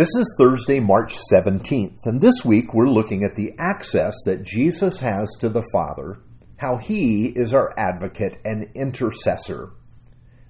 [0.00, 4.98] This is Thursday, March 17th, and this week we're looking at the access that Jesus
[5.00, 6.20] has to the Father,
[6.56, 9.72] how he is our advocate and intercessor.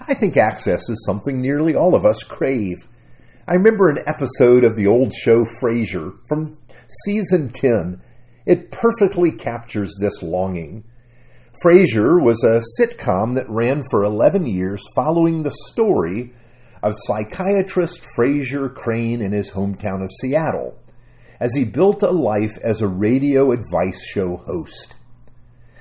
[0.00, 2.88] I think access is something nearly all of us crave.
[3.46, 6.58] I remember an episode of the old show Frasier from
[7.04, 8.02] season 10.
[8.46, 10.82] It perfectly captures this longing.
[11.64, 16.34] Frasier was a sitcom that ran for 11 years following the story
[16.82, 20.78] of psychiatrist Frasier Crane in his hometown of Seattle
[21.40, 24.96] as he built a life as a radio advice show host.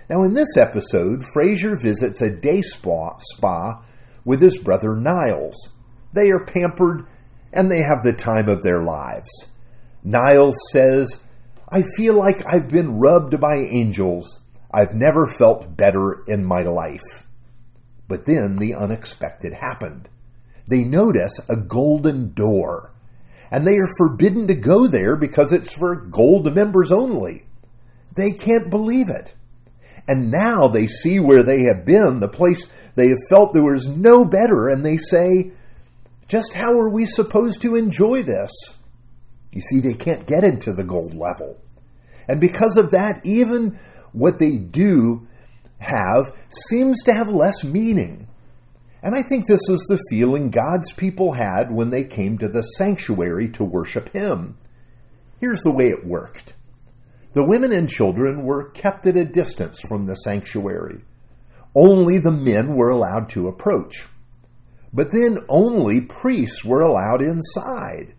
[0.10, 3.84] Now, in this episode, Frasier visits a day spa, spa
[4.24, 5.70] with his brother Niles.
[6.14, 7.08] They are pampered
[7.54, 9.32] and they have the time of their lives.
[10.04, 11.20] Niles says,
[11.70, 14.42] I feel like I've been rubbed by angels
[14.76, 17.24] I've never felt better in my life.
[18.10, 20.10] But then the unexpected happened.
[20.68, 22.92] They notice a golden door,
[23.52, 27.46] and they are forbidden to go there because it's for gold members only.
[28.16, 29.34] They can't believe it.
[30.08, 33.88] And now they see where they have been, the place they have felt there was
[33.88, 35.52] no better, and they say,
[36.28, 38.52] just how are we supposed to enjoy this?
[39.52, 41.58] You see, they can't get into the gold level.
[42.28, 43.80] And because of that, even
[44.12, 45.28] what they do
[45.80, 48.28] have seems to have less meaning.
[49.06, 52.64] And I think this is the feeling God's people had when they came to the
[52.64, 54.58] sanctuary to worship Him.
[55.40, 56.56] Here's the way it worked
[57.34, 61.04] the women and children were kept at a distance from the sanctuary.
[61.76, 64.08] Only the men were allowed to approach.
[64.92, 68.16] But then only priests were allowed inside.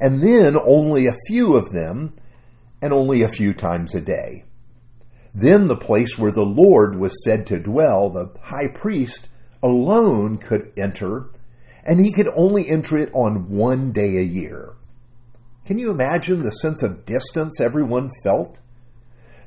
[0.00, 2.14] And then only a few of them,
[2.80, 4.44] and only a few times a day.
[5.34, 9.28] Then the place where the Lord was said to dwell, the high priest
[9.64, 11.30] alone could enter,
[11.82, 14.74] and he could only enter it on one day a year.
[15.64, 18.60] Can you imagine the sense of distance everyone felt?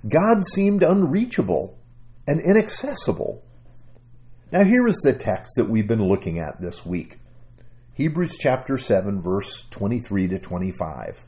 [0.08, 1.78] God seemed unreachable
[2.28, 3.44] and inaccessible.
[4.52, 7.20] Now, here is the text that we've been looking at this week
[7.94, 11.26] Hebrews chapter 7, verse 23 to 25.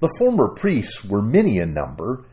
[0.00, 2.24] The former priests were many in number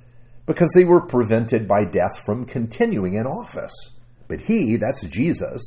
[0.46, 3.99] because they were prevented by death from continuing in office.
[4.30, 5.62] But he, that's Jesus,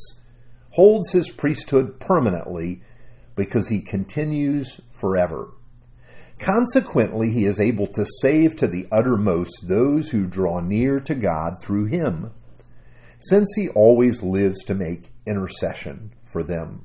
[0.70, 2.80] holds his priesthood permanently
[3.36, 5.50] because he continues forever.
[6.38, 11.60] Consequently, he is able to save to the uttermost those who draw near to God
[11.60, 12.30] through him,
[13.18, 16.84] since he always lives to make intercession for them.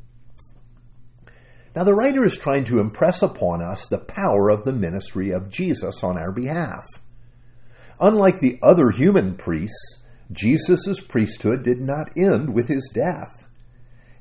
[1.75, 5.49] Now, the writer is trying to impress upon us the power of the ministry of
[5.49, 6.85] Jesus on our behalf.
[7.99, 13.45] Unlike the other human priests, Jesus' priesthood did not end with his death.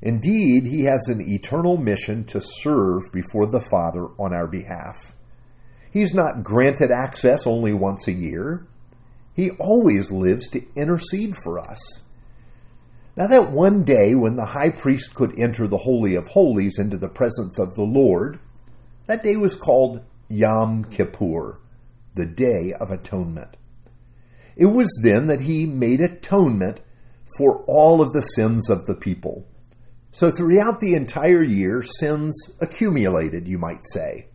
[0.01, 5.15] Indeed, he has an eternal mission to serve before the Father on our behalf.
[5.91, 8.67] He's not granted access only once a year.
[9.33, 11.79] He always lives to intercede for us.
[13.15, 16.97] Now, that one day when the high priest could enter the Holy of Holies into
[16.97, 18.39] the presence of the Lord,
[19.07, 21.57] that day was called Yom Kippur,
[22.13, 23.57] the Day of Atonement.
[24.57, 26.81] It was then that he made atonement
[27.37, 29.47] for all of the sins of the people.
[30.11, 34.29] So throughout the entire year, sins accumulated, you might say,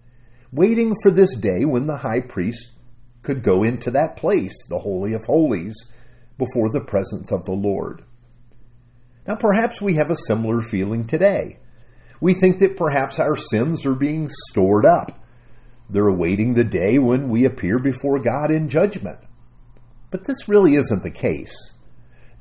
[0.52, 2.70] waiting for this day when the high priest
[3.22, 5.74] could go into that place, the Holy of Holies,
[6.38, 8.04] before the presence of the Lord.
[9.26, 11.58] Now, perhaps we have a similar feeling today.
[12.20, 15.20] We think that perhaps our sins are being stored up.
[15.90, 19.18] They're awaiting the day when we appear before God in judgment.
[20.12, 21.56] But this really isn't the case.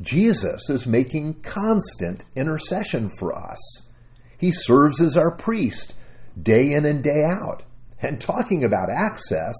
[0.02, 3.60] Jesus is making constant intercession for us.
[4.38, 5.96] He serves as our priest
[6.42, 7.64] day in and day out.
[8.02, 9.56] And talking about access,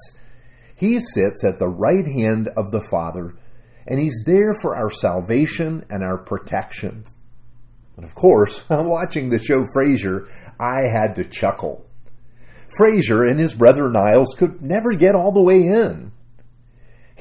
[0.76, 3.36] he sits at the right hand of the Father,
[3.88, 7.06] and he's there for our salvation and our protection.
[7.96, 10.28] And of course, watching the show Frasier,
[10.60, 11.86] I had to chuckle.
[12.78, 16.12] Frasier and his brother Niles could never get all the way in.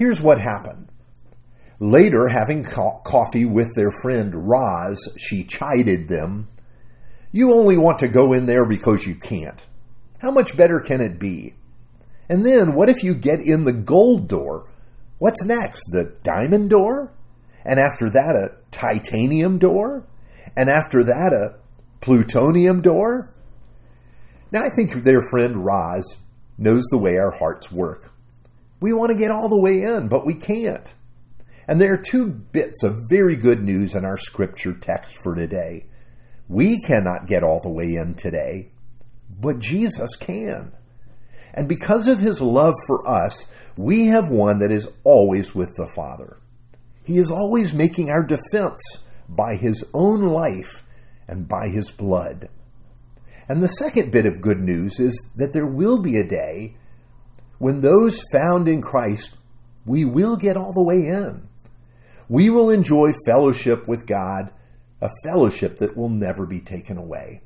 [0.01, 0.89] Here's what happened.
[1.79, 6.49] Later, having co- coffee with their friend Roz, she chided them.
[7.33, 9.67] You only want to go in there because you can't.
[10.23, 11.53] How much better can it be?
[12.31, 14.71] And then, what if you get in the gold door?
[15.19, 15.83] What's next?
[15.93, 17.13] The diamond door?
[17.67, 20.07] And after that, a titanium door?
[20.57, 21.59] And after that, a
[22.01, 23.35] plutonium door?
[24.51, 26.17] Now, I think their friend Roz
[26.57, 28.10] knows the way our hearts work.
[28.81, 30.93] We want to get all the way in, but we can't.
[31.69, 35.87] And there are two bits of very good news in our scripture text for today.
[36.49, 38.73] We cannot get all the way in today,
[39.29, 40.73] but Jesus can.
[41.55, 43.47] And because of his love for us,
[43.77, 46.39] we have one that is always with the Father.
[47.05, 48.81] He is always making our defense
[49.29, 50.85] by his own life
[51.29, 52.49] and by his blood.
[53.49, 56.77] And the second bit of good news is that there will be a day
[57.61, 59.37] when those found in Christ,
[59.85, 61.47] we will get all the way in.
[62.27, 64.51] We will enjoy fellowship with God,
[65.03, 67.43] a fellowship that will never be taken away.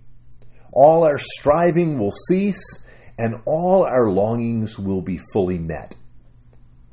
[0.71, 2.63] All our striving will cease,
[3.19, 5.97] and all our longings will be fully met.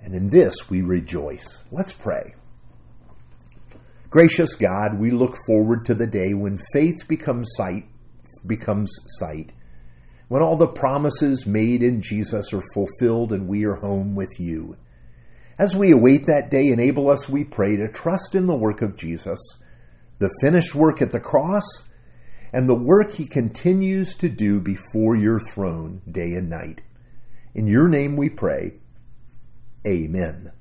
[0.01, 1.63] And in this we rejoice.
[1.71, 2.33] Let's pray.
[4.09, 7.85] Gracious God, we look forward to the day when faith becomes sight,
[8.47, 9.53] becomes sight,
[10.31, 14.77] when all the promises made in Jesus are fulfilled and we are home with you.
[15.59, 18.95] As we await that day, enable us, we pray, to trust in the work of
[18.95, 19.41] Jesus,
[20.19, 21.65] the finished work at the cross,
[22.53, 26.81] and the work he continues to do before your throne day and night.
[27.53, 28.75] In your name we pray.
[29.85, 30.53] Amen.